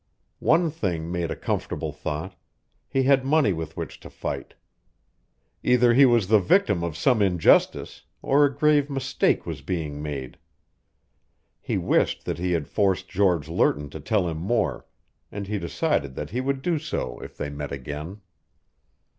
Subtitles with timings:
[0.39, 2.33] One thing made a comfortable thought
[2.87, 4.55] he had money with which to fight.
[5.61, 10.39] Either he was the victim of some injustice, or a grave mistake was being made.
[11.59, 14.87] He wished that he had forced George Lerton to tell him more,
[15.31, 18.21] and he decided that he would do so if they met again.